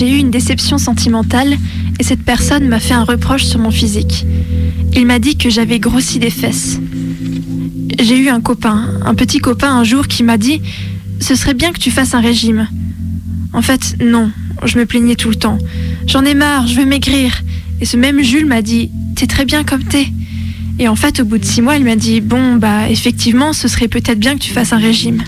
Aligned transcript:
j'ai 0.00 0.12
eu 0.12 0.16
une 0.16 0.30
déception 0.30 0.78
sentimentale 0.78 1.58
et 1.98 2.02
cette 2.02 2.22
personne 2.22 2.66
m'a 2.66 2.80
fait 2.80 2.94
un 2.94 3.04
reproche 3.04 3.44
sur 3.44 3.58
mon 3.58 3.70
physique. 3.70 4.24
Il 4.94 5.04
m'a 5.04 5.18
dit 5.18 5.36
que 5.36 5.50
j'avais 5.50 5.78
grossi 5.78 6.18
des 6.18 6.30
fesses. 6.30 6.80
J'ai 8.00 8.16
eu 8.16 8.30
un 8.30 8.40
copain, 8.40 8.88
un 9.04 9.14
petit 9.14 9.40
copain 9.40 9.70
un 9.70 9.84
jour 9.84 10.08
qui 10.08 10.22
m'a 10.22 10.38
dit 10.38 10.62
Ce 11.20 11.34
serait 11.34 11.52
bien 11.52 11.70
que 11.70 11.78
tu 11.78 11.90
fasses 11.90 12.14
un 12.14 12.20
régime. 12.20 12.66
En 13.52 13.60
fait, 13.60 13.96
non, 14.02 14.30
je 14.64 14.78
me 14.78 14.86
plaignais 14.86 15.16
tout 15.16 15.28
le 15.28 15.34
temps. 15.34 15.58
J'en 16.06 16.24
ai 16.24 16.32
marre, 16.32 16.66
je 16.66 16.76
veux 16.76 16.86
maigrir. 16.86 17.42
Et 17.82 17.84
ce 17.84 17.98
même 17.98 18.22
Jules 18.22 18.46
m'a 18.46 18.62
dit 18.62 18.90
T'es 19.16 19.26
très 19.26 19.44
bien 19.44 19.64
comme 19.64 19.84
t'es. 19.84 20.08
Et 20.78 20.88
en 20.88 20.96
fait, 20.96 21.20
au 21.20 21.26
bout 21.26 21.36
de 21.36 21.44
six 21.44 21.60
mois, 21.60 21.76
il 21.76 21.84
m'a 21.84 21.96
dit 21.96 22.22
Bon, 22.22 22.56
bah, 22.56 22.88
effectivement, 22.88 23.52
ce 23.52 23.68
serait 23.68 23.88
peut-être 23.88 24.18
bien 24.18 24.32
que 24.32 24.40
tu 24.40 24.52
fasses 24.52 24.72
un 24.72 24.78
régime. 24.78 25.22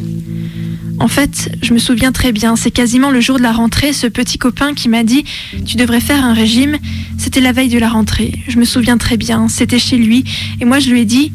En 0.99 1.09
fait, 1.09 1.51
je 1.63 1.73
me 1.73 1.79
souviens 1.79 2.13
très 2.13 2.33
bien, 2.33 2.57
c'est 2.57 2.71
quasiment 2.71 3.11
le 3.11 3.21
jour 3.21 3.39
de 3.39 3.43
la 3.43 3.53
rentrée, 3.53 3.93
ce 3.93 4.07
petit 4.07 4.39
copain 4.39 4.75
qui 4.75 4.89
m'a 4.89 5.03
dit 5.03 5.25
Tu 5.67 5.77
devrais 5.77 6.01
faire 6.01 6.25
un 6.25 6.33
régime. 6.33 6.79
C'était 7.19 7.41
la 7.41 7.53
veille 7.53 7.69
de 7.69 7.79
la 7.79 7.89
rentrée. 7.89 8.33
Je 8.49 8.59
me 8.59 8.65
souviens 8.65 8.99
très 8.99 9.17
bien, 9.17 9.49
c'était 9.49 9.79
chez 9.79 9.97
lui. 9.97 10.25
Et 10.61 10.65
moi, 10.65 10.79
je 10.79 10.91
lui 10.91 11.01
ai 11.01 11.05
dit 11.05 11.33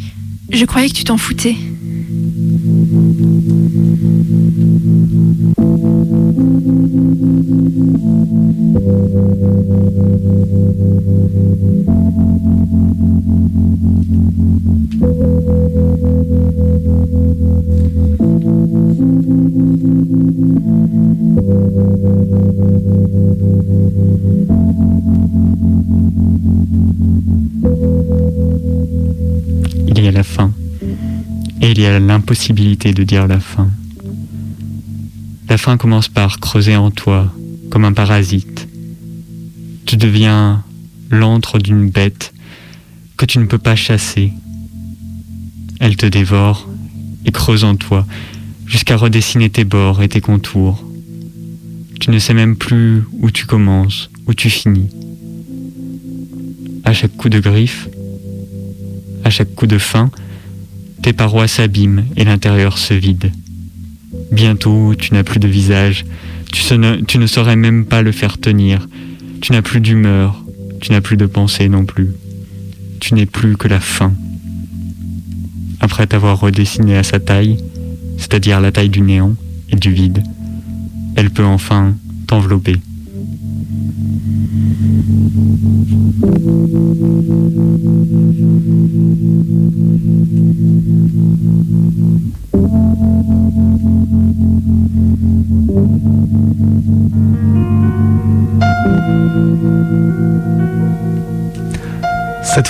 Je 0.51 0.65
croyais 0.65 0.89
que 0.89 0.93
tu 0.93 1.03
t'en 1.03 1.17
foutais. 1.17 1.55
Il 31.77 31.83
y 31.83 31.85
a 31.85 31.99
l'impossibilité 31.99 32.91
de 32.91 33.03
dire 33.03 33.27
la 33.27 33.39
fin. 33.39 33.69
La 35.47 35.59
fin 35.59 35.77
commence 35.77 36.07
par 36.07 36.39
creuser 36.39 36.75
en 36.75 36.89
toi, 36.89 37.31
comme 37.69 37.85
un 37.85 37.93
parasite. 37.93 38.67
Tu 39.85 39.95
deviens 39.95 40.63
l'antre 41.11 41.59
d'une 41.59 41.91
bête 41.91 42.33
que 43.15 43.27
tu 43.27 43.37
ne 43.37 43.45
peux 43.45 43.59
pas 43.59 43.75
chasser. 43.75 44.33
Elle 45.79 45.97
te 45.97 46.07
dévore 46.07 46.67
et 47.25 47.31
creuse 47.31 47.63
en 47.63 47.75
toi 47.75 48.07
jusqu'à 48.65 48.97
redessiner 48.97 49.51
tes 49.51 49.63
bords 49.63 50.01
et 50.01 50.09
tes 50.09 50.21
contours. 50.21 50.83
Tu 51.99 52.09
ne 52.09 52.17
sais 52.17 52.33
même 52.33 52.55
plus 52.55 53.03
où 53.19 53.29
tu 53.29 53.45
commences, 53.45 54.09
où 54.25 54.33
tu 54.33 54.49
finis. 54.49 54.89
À 56.83 56.93
chaque 56.93 57.15
coup 57.15 57.29
de 57.29 57.39
griffe, 57.39 57.87
à 59.23 59.29
chaque 59.29 59.53
coup 59.53 59.67
de 59.67 59.77
fin, 59.77 60.09
tes 61.01 61.13
parois 61.13 61.47
s'abîment 61.47 62.05
et 62.15 62.23
l'intérieur 62.23 62.77
se 62.77 62.93
vide. 62.93 63.31
Bientôt, 64.31 64.93
tu 64.95 65.13
n'as 65.13 65.23
plus 65.23 65.39
de 65.39 65.47
visage, 65.47 66.05
tu, 66.51 66.77
ne, 66.77 67.27
saurais 67.27 67.55
même 67.55 67.85
pas 67.85 68.01
le 68.01 68.11
faire 68.11 68.37
tenir, 68.37 68.87
tu 69.41 69.51
n'as 69.51 69.61
plus 69.61 69.81
d'humeur, 69.81 70.43
tu 70.81 70.91
n'as 70.91 71.01
plus 71.01 71.17
de 71.17 71.25
pensée 71.25 71.69
non 71.69 71.85
plus. 71.85 72.11
Tu 72.99 73.13
n'es 73.13 73.25
plus 73.25 73.57
que 73.57 73.67
la 73.67 73.79
fin. 73.79 74.13
Après 75.79 76.07
t'avoir 76.07 76.39
redessiné 76.39 76.97
à 76.97 77.03
sa 77.03 77.19
taille, 77.19 77.57
c'est-à-dire 78.17 78.59
la 78.59 78.71
taille 78.71 78.89
du 78.89 79.01
néant 79.01 79.35
et 79.69 79.75
du 79.75 79.91
vide, 79.91 80.23
elle 81.15 81.29
peut 81.29 81.45
enfin 81.45 81.93
t'envelopper. 82.25 82.77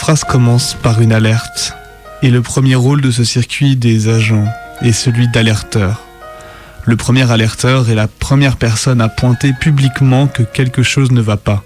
Phrase 0.07 0.23
commence 0.23 0.73
par 0.73 1.01
une 1.01 1.12
alerte, 1.12 1.73
et 2.22 2.29
le 2.29 2.41
premier 2.41 2.75
rôle 2.75 3.01
de 3.01 3.12
ce 3.12 3.25
circuit 3.25 3.75
des 3.75 4.07
agents 4.07 4.47
est 4.81 4.94
celui 4.94 5.28
d'alerteur. 5.28 6.01
Le 6.85 6.95
premier 6.95 7.29
alerteur 7.29 7.90
est 7.90 7.94
la 7.94 8.07
première 8.07 8.56
personne 8.56 9.01
à 9.01 9.09
pointer 9.09 9.51
publiquement 9.51 10.28
que 10.28 10.44
quelque 10.44 10.81
chose 10.81 11.12
ne 11.12 11.19
va 11.19 11.35
pas. 11.35 11.62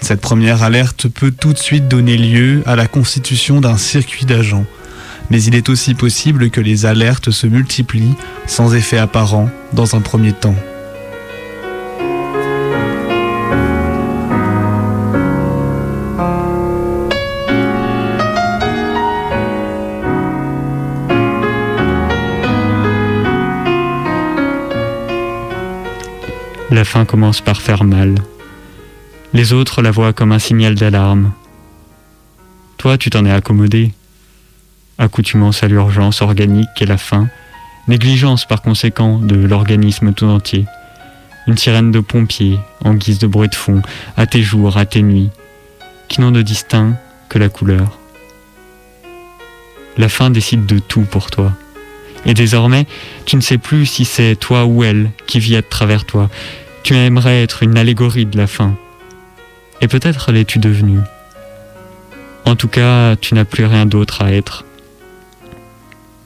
Cette 0.00 0.20
première 0.20 0.64
alerte 0.64 1.06
peut 1.06 1.30
tout 1.30 1.52
de 1.52 1.58
suite 1.58 1.86
donner 1.86 2.16
lieu 2.16 2.64
à 2.66 2.74
la 2.74 2.88
constitution 2.88 3.60
d'un 3.60 3.76
circuit 3.76 4.26
d'agents, 4.26 4.66
mais 5.30 5.40
il 5.40 5.54
est 5.54 5.68
aussi 5.68 5.94
possible 5.94 6.50
que 6.50 6.60
les 6.60 6.86
alertes 6.86 7.30
se 7.30 7.46
multiplient 7.46 8.16
sans 8.48 8.74
effet 8.74 8.98
apparent 8.98 9.48
dans 9.74 9.94
un 9.94 10.00
premier 10.00 10.32
temps. 10.32 10.56
La 26.70 26.84
fin 26.84 27.04
commence 27.04 27.40
par 27.40 27.60
faire 27.60 27.82
mal. 27.82 28.14
Les 29.32 29.52
autres 29.52 29.82
la 29.82 29.90
voient 29.90 30.12
comme 30.12 30.30
un 30.30 30.38
signal 30.38 30.76
d'alarme. 30.76 31.32
Toi, 32.78 32.96
tu 32.96 33.10
t'en 33.10 33.26
es 33.26 33.32
accommodé. 33.32 33.92
Accoutumance 34.96 35.64
à 35.64 35.68
l'urgence 35.68 36.22
organique 36.22 36.68
et 36.80 36.86
la 36.86 36.96
faim, 36.96 37.28
négligence 37.88 38.46
par 38.46 38.62
conséquent 38.62 39.18
de 39.18 39.34
l'organisme 39.34 40.12
tout 40.12 40.26
entier. 40.26 40.64
Une 41.48 41.58
sirène 41.58 41.90
de 41.90 41.98
pompiers, 41.98 42.60
en 42.84 42.94
guise 42.94 43.18
de 43.18 43.26
bruit 43.26 43.48
de 43.48 43.54
fond, 43.56 43.82
à 44.16 44.26
tes 44.26 44.42
jours, 44.42 44.76
à 44.76 44.86
tes 44.86 45.02
nuits, 45.02 45.30
qui 46.06 46.20
n'ont 46.20 46.30
de 46.30 46.42
distinct 46.42 46.94
que 47.28 47.40
la 47.40 47.48
couleur. 47.48 47.98
La 49.98 50.08
faim 50.08 50.30
décide 50.30 50.66
de 50.66 50.78
tout 50.78 51.02
pour 51.02 51.32
toi. 51.32 51.52
Et 52.26 52.34
désormais, 52.34 52.86
tu 53.24 53.36
ne 53.36 53.40
sais 53.40 53.58
plus 53.58 53.86
si 53.86 54.04
c'est 54.04 54.36
toi 54.36 54.66
ou 54.66 54.84
elle 54.84 55.10
qui 55.26 55.40
vit 55.40 55.56
à 55.56 55.62
travers 55.62 56.04
toi. 56.04 56.28
Tu 56.82 56.94
aimerais 56.94 57.42
être 57.42 57.62
une 57.62 57.76
allégorie 57.76 58.26
de 58.26 58.36
la 58.36 58.46
faim. 58.46 58.74
Et 59.80 59.88
peut-être 59.88 60.32
l'es-tu 60.32 60.58
devenu. 60.58 60.98
En 62.44 62.56
tout 62.56 62.68
cas, 62.68 63.16
tu 63.16 63.34
n'as 63.34 63.44
plus 63.44 63.64
rien 63.64 63.86
d'autre 63.86 64.22
à 64.22 64.32
être. 64.32 64.64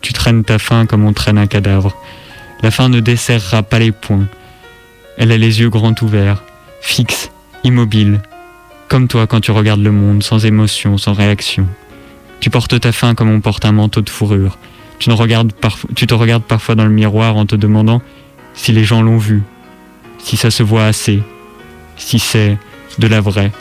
Tu 0.01 0.13
traînes 0.13 0.45
ta 0.45 0.59
faim 0.59 0.87
comme 0.87 1.05
on 1.05 1.13
traîne 1.13 1.39
un 1.39 1.47
cadavre. 1.47 1.97
La 2.63 2.71
faim 2.71 2.89
ne 2.89 3.01
desserrera 3.01 3.63
pas 3.63 3.79
les 3.79 3.93
poings. 3.93 4.29
Elle 5.19 5.33
a 5.33 5.37
les 5.37 5.61
yeux 5.61 5.71
grands 5.71 5.95
ouverts, 6.03 6.43
fixe, 6.81 7.31
immobile, 7.63 8.21
comme 8.89 9.09
toi 9.09 9.27
quand 9.27 9.41
tu 9.41 9.51
regardes 9.51 9.83
le 9.83 9.93
monde, 9.93 10.23
sans 10.23 10.45
émotion, 10.47 10.99
sans 10.99 11.13
réaction. 11.13 11.67
Tu 12.41 12.51
portes 12.51 12.79
ta 12.81 12.93
faim 12.93 13.15
comme 13.15 13.31
on 13.31 13.41
porte 13.41 13.65
un 13.65 13.73
manteau 13.73 14.03
de 14.03 14.11
fourrure. 14.11 14.59
Tu, 14.99 15.11
tu 15.95 16.07
te 16.07 16.15
regardes 16.15 16.45
parfois 16.45 16.75
dans 16.75 16.85
le 16.85 16.91
miroir 16.91 17.37
en 17.37 17.47
te 17.47 17.57
demandant 17.57 18.03
si 18.55 18.73
les 18.73 18.85
gens 18.85 19.03
l'ont 19.03 19.19
vu, 19.19 19.43
si 20.25 20.39
ça 20.39 20.51
se 20.51 20.63
voit 20.63 20.87
assez, 20.87 21.23
si 21.97 22.19
c'est 22.19 22.59
de 22.99 23.07
la 23.07 23.21
vraie. 23.21 23.53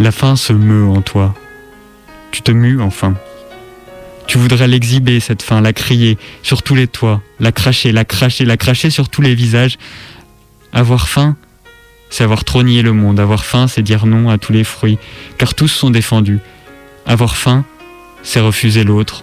La 0.00 0.10
faim 0.10 0.34
se 0.34 0.52
meut 0.52 0.88
en 0.88 1.02
toi. 1.02 1.34
Tu 2.32 2.42
te 2.42 2.50
mues 2.50 2.80
enfin. 2.80 3.14
Tu 4.26 4.38
voudrais 4.38 4.66
l'exhiber, 4.66 5.20
cette 5.20 5.42
faim, 5.42 5.60
la 5.60 5.72
crier 5.72 6.18
sur 6.42 6.62
tous 6.62 6.74
les 6.74 6.88
toits, 6.88 7.20
la 7.38 7.52
cracher, 7.52 7.92
la 7.92 8.04
cracher, 8.04 8.44
la 8.44 8.56
cracher 8.56 8.90
sur 8.90 9.08
tous 9.08 9.22
les 9.22 9.34
visages. 9.34 9.78
Avoir 10.72 11.08
faim, 11.08 11.36
c'est 12.10 12.24
avoir 12.24 12.44
trop 12.44 12.64
nié 12.64 12.82
le 12.82 12.92
monde. 12.92 13.20
Avoir 13.20 13.44
faim, 13.44 13.68
c'est 13.68 13.82
dire 13.82 14.06
non 14.06 14.30
à 14.30 14.38
tous 14.38 14.52
les 14.52 14.64
fruits, 14.64 14.98
car 15.38 15.54
tous 15.54 15.68
sont 15.68 15.90
défendus. 15.90 16.40
Avoir 17.06 17.36
faim, 17.36 17.64
c'est 18.22 18.40
refuser 18.40 18.82
l'autre. 18.82 19.22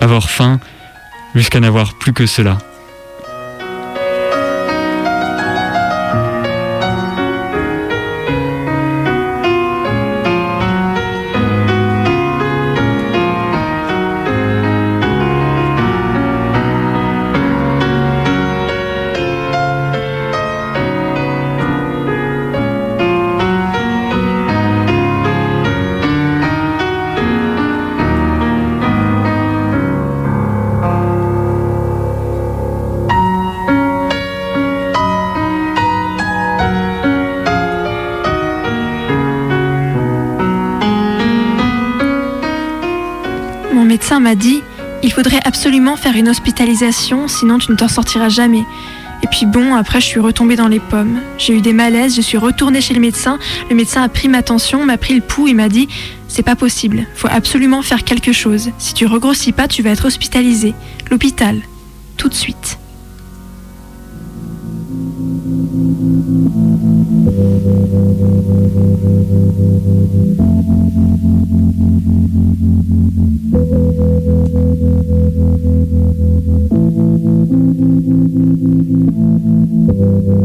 Avoir 0.00 0.28
faim, 0.28 0.60
jusqu'à 1.36 1.60
n'avoir 1.60 1.94
plus 1.94 2.12
que 2.12 2.26
cela. 2.26 2.58
M'a 44.20 44.34
dit 44.34 44.62
il 45.02 45.12
faudrait 45.12 45.40
absolument 45.44 45.96
faire 45.96 46.16
une 46.16 46.28
hospitalisation, 46.28 47.28
sinon 47.28 47.58
tu 47.58 47.70
ne 47.70 47.76
t'en 47.76 47.88
sortiras 47.88 48.28
jamais. 48.28 48.64
Et 49.22 49.26
puis 49.28 49.46
bon, 49.46 49.74
après 49.74 50.00
je 50.00 50.06
suis 50.06 50.20
retombée 50.20 50.56
dans 50.56 50.68
les 50.68 50.80
pommes. 50.80 51.20
J'ai 51.38 51.54
eu 51.54 51.60
des 51.60 51.72
malaises, 51.72 52.16
je 52.16 52.20
suis 52.20 52.38
retournée 52.38 52.80
chez 52.80 52.94
le 52.94 53.00
médecin. 53.00 53.38
Le 53.70 53.76
médecin 53.76 54.02
a 54.02 54.08
pris 54.08 54.28
ma 54.28 54.42
tension, 54.42 54.84
m'a 54.84 54.98
pris 54.98 55.14
le 55.14 55.20
pouls 55.20 55.48
et 55.48 55.54
m'a 55.54 55.68
dit 55.68 55.88
c'est 56.28 56.42
pas 56.42 56.56
possible, 56.56 57.06
faut 57.14 57.28
absolument 57.30 57.82
faire 57.82 58.04
quelque 58.04 58.32
chose. 58.32 58.70
Si 58.78 58.94
tu 58.94 59.06
regrossis 59.06 59.52
pas, 59.52 59.68
tu 59.68 59.82
vas 59.82 59.90
être 59.90 60.06
hospitalisé. 60.06 60.74
L'hôpital, 61.10 61.60
tout 62.16 62.28
de 62.28 62.34
suite. 62.34 62.78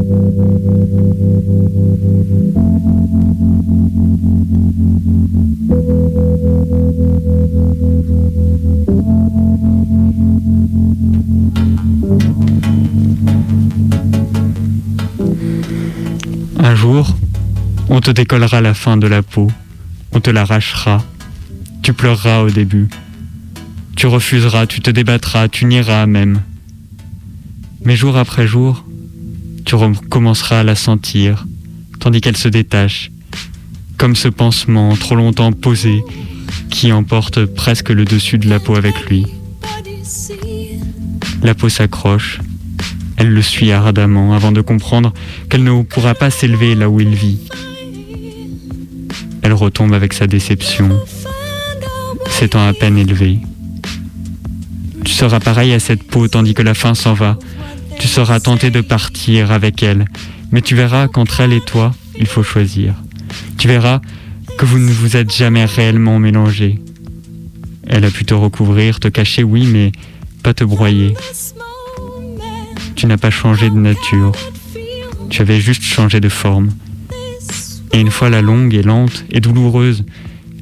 Un 0.01 0.07
jour, 16.75 17.15
on 17.89 18.01
te 18.01 18.09
décollera 18.09 18.61
la 18.61 18.73
fin 18.73 18.97
de 18.97 19.05
la 19.05 19.21
peau, 19.21 19.51
on 20.13 20.19
te 20.19 20.31
l'arrachera, 20.31 21.03
tu 21.83 21.93
pleureras 21.93 22.41
au 22.41 22.49
début, 22.49 22.87
tu 23.95 24.07
refuseras, 24.07 24.65
tu 24.65 24.81
te 24.81 24.89
débattras, 24.89 25.47
tu 25.47 25.65
nieras 25.65 26.07
même. 26.07 26.41
Mais 27.85 27.95
jour 27.95 28.17
après 28.17 28.47
jour, 28.47 28.83
tu 29.71 29.75
recommenceras 29.75 30.59
à 30.59 30.63
la 30.63 30.75
sentir, 30.75 31.45
tandis 32.01 32.19
qu'elle 32.19 32.35
se 32.35 32.49
détache, 32.49 33.09
comme 33.95 34.17
ce 34.17 34.27
pansement 34.27 34.97
trop 34.97 35.15
longtemps 35.15 35.53
posé 35.53 36.03
qui 36.69 36.91
emporte 36.91 37.45
presque 37.45 37.89
le 37.89 38.03
dessus 38.03 38.37
de 38.37 38.49
la 38.49 38.59
peau 38.59 38.75
avec 38.75 39.05
lui. 39.05 39.25
La 41.41 41.55
peau 41.55 41.69
s'accroche, 41.69 42.41
elle 43.15 43.29
le 43.29 43.41
suit 43.41 43.71
ardemment 43.71 44.33
avant 44.33 44.51
de 44.51 44.59
comprendre 44.59 45.13
qu'elle 45.49 45.63
ne 45.63 45.83
pourra 45.83 46.15
pas 46.15 46.31
s'élever 46.31 46.75
là 46.75 46.89
où 46.89 46.99
il 46.99 47.15
vit. 47.15 47.39
Elle 49.41 49.53
retombe 49.53 49.93
avec 49.93 50.11
sa 50.11 50.27
déception, 50.27 50.99
s'étant 52.29 52.67
à 52.67 52.73
peine 52.73 52.97
élevée. 52.97 53.39
Tu 55.05 55.13
seras 55.13 55.39
pareil 55.39 55.71
à 55.71 55.79
cette 55.79 56.03
peau 56.03 56.27
tandis 56.27 56.55
que 56.55 56.61
la 56.61 56.73
faim 56.73 56.93
s'en 56.93 57.13
va. 57.13 57.39
Tu 58.01 58.07
seras 58.07 58.39
tenté 58.39 58.71
de 58.71 58.81
partir 58.81 59.51
avec 59.51 59.83
elle, 59.83 60.05
mais 60.51 60.63
tu 60.63 60.73
verras 60.73 61.07
qu'entre 61.07 61.41
elle 61.41 61.53
et 61.53 61.61
toi, 61.61 61.93
il 62.19 62.25
faut 62.25 62.41
choisir. 62.41 62.95
Tu 63.59 63.67
verras 63.67 64.01
que 64.57 64.65
vous 64.65 64.79
ne 64.79 64.91
vous 64.91 65.15
êtes 65.15 65.31
jamais 65.31 65.65
réellement 65.65 66.17
mélangés. 66.17 66.79
Elle 67.85 68.03
a 68.03 68.09
pu 68.09 68.25
te 68.25 68.33
recouvrir, 68.33 68.99
te 68.99 69.07
cacher, 69.07 69.43
oui, 69.43 69.67
mais 69.67 69.91
pas 70.41 70.55
te 70.55 70.63
broyer. 70.63 71.13
Tu 72.95 73.05
n'as 73.05 73.17
pas 73.17 73.29
changé 73.29 73.69
de 73.69 73.75
nature. 73.75 74.31
Tu 75.29 75.43
avais 75.43 75.61
juste 75.61 75.83
changé 75.83 76.19
de 76.19 76.29
forme. 76.29 76.71
Et 77.93 77.99
une 77.99 78.09
fois 78.09 78.31
la 78.31 78.41
longue 78.41 78.73
et 78.73 78.81
lente 78.81 79.25
et 79.29 79.39
douloureuse 79.41 80.05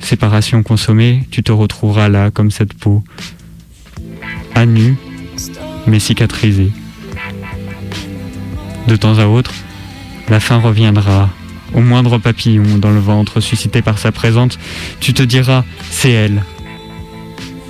séparation 0.01 0.62
consommée, 0.62 1.25
tu 1.31 1.41
te 1.41 1.53
retrouveras 1.53 2.09
là 2.09 2.31
comme 2.31 2.51
cette 2.51 2.74
peau, 2.74 3.01
à 4.56 4.65
nu, 4.65 4.97
mais 5.88 6.00
cicatrisée. 6.00 6.71
De 8.88 8.96
temps 8.96 9.20
à 9.20 9.26
autre, 9.26 9.54
la 10.30 10.40
faim 10.40 10.58
reviendra. 10.58 11.30
Au 11.74 11.81
moindre 11.81 12.18
papillon 12.18 12.78
dans 12.78 12.90
le 12.90 13.00
ventre 13.00 13.42
suscité 13.42 13.81
par 13.81 14.00
sa 14.00 14.12
présence, 14.12 14.58
tu 15.00 15.14
te 15.14 15.22
diras, 15.22 15.64
c'est 15.92 16.12
elle. 16.12 16.44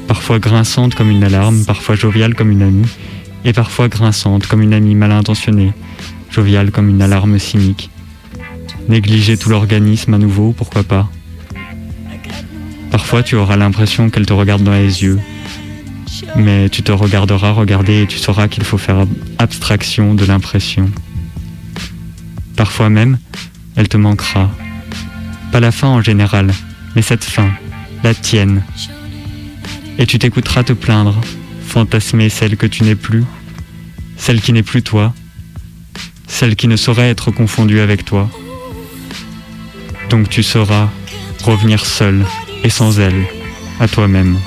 Parfois 0.07 0.39
grinçante 0.39 0.95
comme 0.95 1.11
une 1.11 1.23
alarme, 1.23 1.65
parfois 1.65 1.95
joviale 1.95 2.33
comme 2.33 2.51
une 2.51 2.61
amie, 2.61 2.87
et 3.43 3.53
parfois 3.53 3.89
grinçante 3.89 4.47
comme 4.47 4.61
une 4.61 4.73
amie 4.73 4.95
mal 4.95 5.11
intentionnée, 5.11 5.73
joviale 6.31 6.71
comme 6.71 6.89
une 6.89 7.01
alarme 7.01 7.37
cynique. 7.39 7.89
Négliger 8.87 9.37
tout 9.37 9.49
l'organisme 9.49 10.13
à 10.13 10.17
nouveau, 10.17 10.51
pourquoi 10.51 10.83
pas 10.83 11.09
Parfois 12.91 13.21
tu 13.21 13.35
auras 13.35 13.55
l'impression 13.55 14.09
qu'elle 14.09 14.25
te 14.25 14.33
regarde 14.33 14.63
dans 14.63 14.71
les 14.71 15.03
yeux, 15.03 15.19
mais 16.35 16.69
tu 16.69 16.83
te 16.83 16.91
regarderas 16.91 17.51
regarder 17.51 18.03
et 18.03 18.07
tu 18.07 18.17
sauras 18.17 18.47
qu'il 18.47 18.63
faut 18.63 18.77
faire 18.77 19.05
abstraction 19.37 20.13
de 20.13 20.25
l'impression. 20.25 20.89
Parfois 22.55 22.89
même, 22.89 23.17
elle 23.75 23.87
te 23.87 23.97
manquera. 23.97 24.49
Pas 25.51 25.59
la 25.59 25.71
fin 25.71 25.87
en 25.87 26.01
général, 26.01 26.51
mais 26.95 27.01
cette 27.01 27.23
fin, 27.23 27.49
la 28.03 28.13
tienne. 28.13 28.63
Et 29.97 30.05
tu 30.05 30.19
t'écouteras 30.19 30.63
te 30.63 30.73
plaindre, 30.73 31.15
fantasmer 31.65 32.29
celle 32.29 32.57
que 32.57 32.67
tu 32.67 32.83
n'es 32.83 32.95
plus, 32.95 33.23
celle 34.17 34.41
qui 34.41 34.53
n'est 34.53 34.63
plus 34.63 34.83
toi, 34.83 35.13
celle 36.27 36.55
qui 36.55 36.67
ne 36.67 36.75
saurait 36.75 37.09
être 37.09 37.31
confondue 37.31 37.79
avec 37.79 38.05
toi. 38.05 38.29
Donc 40.09 40.29
tu 40.29 40.43
sauras 40.43 40.89
revenir 41.43 41.85
seul 41.85 42.25
et 42.63 42.69
sans 42.69 42.99
elle, 42.99 43.25
à 43.79 43.87
toi-même. 43.87 44.37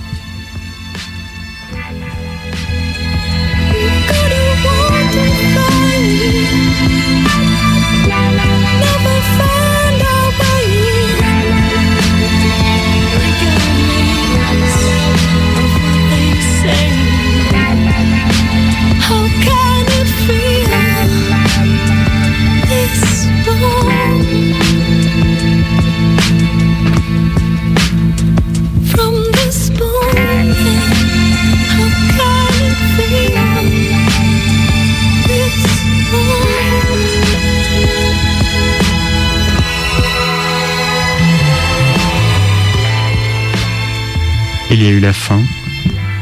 Il 44.83 44.89
y 44.89 44.91
a 44.91 44.95
eu 44.95 45.01
la 45.01 45.13
fin, 45.13 45.41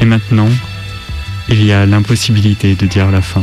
et 0.02 0.04
maintenant, 0.04 0.50
il 1.48 1.64
y 1.64 1.72
a 1.72 1.86
l'impossibilité 1.86 2.74
de 2.74 2.84
dire 2.84 3.10
la 3.10 3.22
fin. 3.22 3.42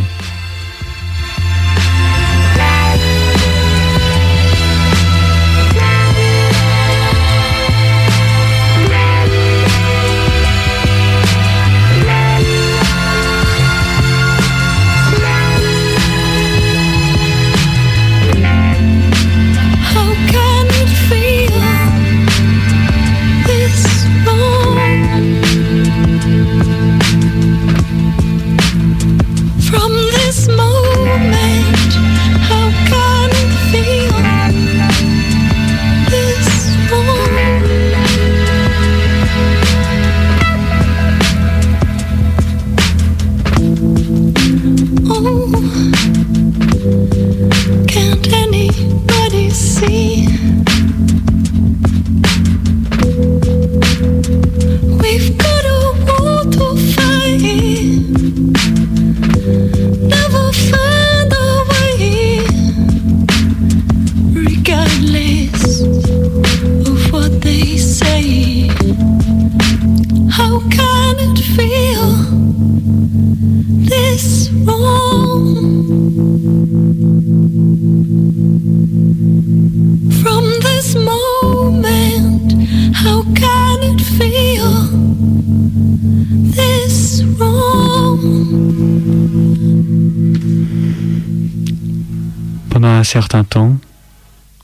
Pendant 92.69 92.87
un 92.87 93.03
certain 93.03 93.43
temps, 93.43 93.77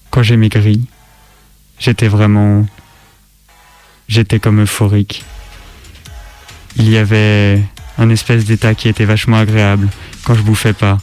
quand 0.09 0.23
j'ai 0.23 0.37
maigri, 0.37 0.81
j'étais 1.79 2.07
vraiment... 2.07 2.65
J'étais 4.07 4.39
comme 4.39 4.61
euphorique. 4.61 5.23
Il 6.75 6.89
y 6.89 6.97
avait 6.97 7.63
un 7.97 8.09
espèce 8.09 8.45
d'état 8.45 8.75
qui 8.75 8.89
était 8.89 9.05
vachement 9.05 9.37
agréable 9.37 9.89
quand 10.23 10.35
je 10.35 10.41
bouffais 10.41 10.73
pas. 10.73 10.97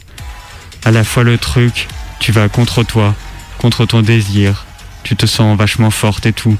À 0.83 0.91
la 0.91 1.03
fois 1.03 1.23
le 1.23 1.37
truc, 1.37 1.87
tu 2.19 2.31
vas 2.31 2.49
contre 2.49 2.83
toi, 2.83 3.15
contre 3.57 3.85
ton 3.85 4.01
désir, 4.01 4.65
tu 5.03 5.15
te 5.15 5.25
sens 5.25 5.57
vachement 5.57 5.91
forte 5.91 6.25
et 6.25 6.33
tout. 6.33 6.57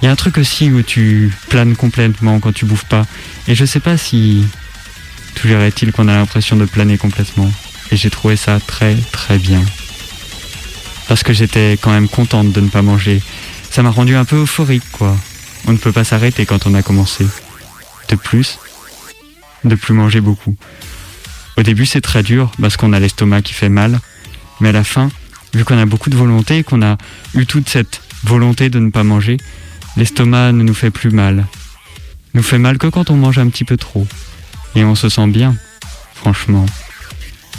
Il 0.00 0.04
y 0.04 0.08
a 0.08 0.10
un 0.10 0.16
truc 0.16 0.38
aussi 0.38 0.70
où 0.70 0.82
tu 0.82 1.32
planes 1.48 1.74
complètement 1.74 2.38
quand 2.38 2.52
tu 2.52 2.66
bouffes 2.66 2.84
pas. 2.84 3.06
Et 3.48 3.54
je 3.54 3.64
sais 3.64 3.80
pas 3.80 3.96
si 3.96 4.44
toujours 5.34 5.60
est-il 5.60 5.92
qu'on 5.92 6.08
a 6.08 6.14
l'impression 6.14 6.56
de 6.56 6.64
planer 6.64 6.98
complètement. 6.98 7.50
Et 7.90 7.96
j'ai 7.96 8.10
trouvé 8.10 8.36
ça 8.36 8.60
très 8.60 8.94
très 9.12 9.38
bien. 9.38 9.62
Parce 11.08 11.22
que 11.22 11.32
j'étais 11.32 11.78
quand 11.80 11.92
même 11.92 12.08
contente 12.08 12.52
de 12.52 12.60
ne 12.60 12.68
pas 12.68 12.82
manger. 12.82 13.22
Ça 13.70 13.82
m'a 13.82 13.90
rendu 13.90 14.16
un 14.16 14.24
peu 14.24 14.42
euphorique 14.42 14.90
quoi. 14.92 15.16
On 15.66 15.72
ne 15.72 15.78
peut 15.78 15.92
pas 15.92 16.04
s'arrêter 16.04 16.46
quand 16.46 16.66
on 16.66 16.74
a 16.74 16.82
commencé. 16.82 17.26
De 18.08 18.16
plus, 18.16 18.58
de 19.64 19.74
plus 19.74 19.94
manger 19.94 20.20
beaucoup. 20.20 20.56
Au 21.56 21.62
début 21.62 21.86
c'est 21.86 22.02
très 22.02 22.22
dur 22.22 22.52
parce 22.60 22.76
qu'on 22.76 22.92
a 22.92 23.00
l'estomac 23.00 23.42
qui 23.42 23.54
fait 23.54 23.70
mal. 23.70 24.00
Mais 24.60 24.68
à 24.70 24.72
la 24.72 24.84
fin, 24.84 25.10
vu 25.54 25.64
qu'on 25.64 25.78
a 25.78 25.86
beaucoup 25.86 26.10
de 26.10 26.16
volonté, 26.16 26.62
qu'on 26.64 26.82
a 26.82 26.98
eu 27.34 27.46
toute 27.46 27.68
cette 27.68 28.00
volonté 28.24 28.68
de 28.68 28.78
ne 28.78 28.90
pas 28.90 29.04
manger, 29.04 29.36
l'estomac 29.96 30.52
ne 30.52 30.62
nous 30.62 30.74
fait 30.74 30.90
plus 30.90 31.10
mal. 31.10 31.46
Nous 32.34 32.42
fait 32.42 32.58
mal 32.58 32.78
que 32.78 32.86
quand 32.86 33.10
on 33.10 33.16
mange 33.16 33.38
un 33.38 33.48
petit 33.48 33.64
peu 33.64 33.76
trop. 33.76 34.06
Et 34.74 34.84
on 34.84 34.94
se 34.94 35.08
sent 35.08 35.26
bien, 35.28 35.56
franchement. 36.14 36.66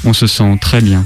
On 0.03 0.13
se 0.13 0.27
sent 0.27 0.58
très 0.62 0.82
bien. 0.82 1.06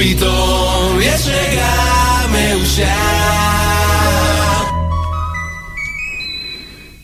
פתאום 0.00 0.98
יש 1.00 1.26
רגע 1.26 1.68
מאושר 2.32 3.36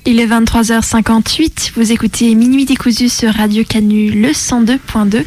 Il 0.05 0.19
est 0.19 0.27
23h58, 0.27 1.73
vous 1.77 1.93
écoutez 1.93 2.35
Minuit 2.35 2.65
décousu 2.65 3.09
sur 3.09 3.33
Radio 3.33 3.63
Canu 3.63 4.11
le 4.11 4.31
102.2 4.31 5.23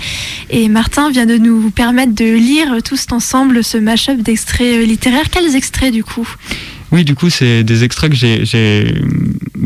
et 0.49 0.67
Martin 0.67 1.09
vient 1.11 1.25
de 1.25 1.37
nous 1.37 1.71
permettre 1.71 2.13
de 2.13 2.25
lire 2.25 2.83
tous 2.83 3.05
ensemble 3.11 3.63
ce 3.63 3.77
mashup 3.77 4.21
d'extraits 4.21 4.85
littéraires. 4.85 5.29
Quels 5.31 5.55
extraits 5.55 5.93
du 5.93 6.03
coup 6.03 6.27
Oui, 6.91 7.05
du 7.05 7.15
coup, 7.15 7.29
c'est 7.29 7.63
des 7.63 7.85
extraits 7.85 8.11
que 8.11 8.17
j'ai 8.17 9.01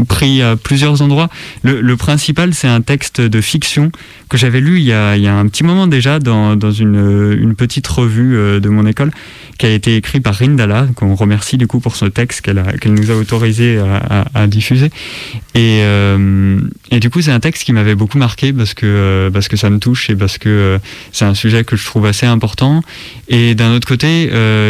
pris 0.08 0.42
à 0.42 0.56
plusieurs 0.56 1.02
endroits. 1.02 1.28
Le, 1.62 1.96
principal, 1.96 2.54
c'est 2.54 2.68
un 2.68 2.80
texte 2.80 3.20
de 3.20 3.40
fiction 3.40 3.92
que 4.28 4.36
j'avais 4.36 4.60
lu 4.60 4.78
il 4.78 4.84
y, 4.84 4.92
a, 4.92 5.12
un 5.12 5.46
petit 5.46 5.64
moment 5.64 5.86
déjà 5.86 6.18
dans, 6.18 6.56
une, 6.72 7.54
petite 7.56 7.86
revue 7.86 8.36
euh, 8.36 8.60
de 8.60 8.68
mon 8.68 8.86
école 8.86 9.10
qui 9.58 9.66
a 9.66 9.70
été 9.70 9.96
écrit 9.96 10.20
par 10.20 10.34
Rindala, 10.34 10.88
qu'on 10.96 11.14
remercie 11.14 11.56
du 11.56 11.68
coup 11.68 11.78
pour 11.78 11.94
ce 11.94 12.06
texte 12.06 12.40
qu'elle 12.40 12.62
qu 12.80 12.88
nous 12.88 13.10
a 13.10 13.14
autorisé 13.14 13.78
à, 14.34 14.46
diffuser. 14.48 14.90
Et, 15.54 15.80
euh, 15.82 16.58
et, 16.90 16.98
du 16.98 17.10
coup, 17.10 17.20
c'est 17.22 17.30
un 17.30 17.40
texte 17.40 17.62
qui 17.62 17.72
m'avait 17.72 17.94
beaucoup 17.94 18.18
marqué 18.18 18.52
parce 18.52 18.74
que, 18.74 18.86
euh, 18.86 19.30
parce 19.30 19.46
que 19.46 19.56
ça 19.56 19.70
me 19.70 19.78
touche 19.78 20.10
et 20.10 20.16
parce 20.16 20.38
que 20.38 20.80
c'est 21.12 21.24
un 21.24 21.34
sujet 21.34 21.62
que 21.62 21.76
je 21.76 21.84
trouve 21.84 22.06
assez 22.06 22.26
important. 22.26 22.82
Et 23.28 23.54
d'un 23.54 23.74
autre 23.74 23.86
côté, 23.86 24.24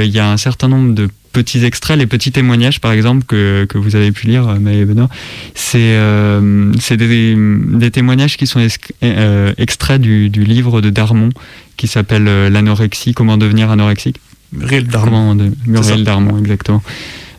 il 0.04 0.11
y 0.11 0.19
a 0.19 0.31
un 0.31 0.37
certain 0.37 0.69
nombre 0.69 0.95
de 0.95 1.09
petits 1.35 1.64
extraits, 1.64 1.99
les 1.99 2.07
petits 2.07 2.33
témoignages 2.33 2.81
par 2.81 2.93
exemple 2.93 3.26
que, 3.26 3.67
que 3.69 3.76
vous 3.76 3.97
avez 3.97 4.12
pu 4.12 4.29
lire, 4.29 4.47
Maë 4.59 4.79
et 4.79 4.85
Benoît, 4.87 5.11
c'est 5.55 5.97
euh, 5.97 6.73
des, 6.91 7.37
des, 7.37 7.91
témoignages 7.91 8.38
qui 8.38 8.47
sont 8.47 8.67
euh, 9.03 9.53
extraits 9.59 10.00
du, 10.00 10.31
du, 10.31 10.45
livre 10.45 10.81
de 10.81 10.88
Darmon 10.88 11.29
qui 11.76 11.88
s'appelle 11.88 12.29
euh, 12.29 12.49
L'anorexie, 12.49 13.12
comment 13.12 13.37
devenir 13.37 13.71
anorexique. 13.71 14.21
Muriel 14.53 14.87
Darmon. 14.87 15.35
De, 15.35 15.50
Muriel 15.67 16.05
Darmon, 16.05 16.38
exactement. 16.38 16.83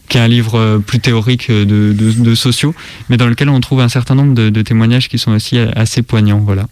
Qui 0.10 0.18
est 0.18 0.22
un 0.22 0.28
livre 0.28 0.84
plus 0.86 1.00
théorique 1.00 1.50
de, 1.50 1.64
de, 1.66 2.12
de, 2.12 2.36
sociaux, 2.36 2.76
mais 3.10 3.18
dans 3.18 3.28
lequel 3.28 3.50
on 3.50 3.60
trouve 3.62 3.80
un 3.80 3.90
certain 3.90 4.14
nombre 4.14 4.36
de, 4.36 4.62
témoignages 4.62 5.08
qui 5.08 5.18
sont 5.18 5.32
aussi 5.32 5.58
assez 5.58 6.04
poignants. 6.04 6.42
Voilà. 6.46 6.68